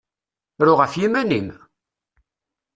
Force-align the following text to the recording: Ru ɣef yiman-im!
Ru 0.65 0.73
ɣef 0.79 0.93
yiman-im! 0.99 1.47